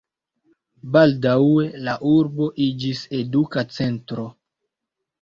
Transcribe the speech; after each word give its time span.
Baldaŭe 0.95 1.67
la 1.89 1.95
urbo 2.15 2.49
iĝis 2.71 3.05
eduka 3.23 3.69
centro. 3.79 4.31